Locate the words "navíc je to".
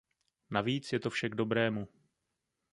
0.49-1.09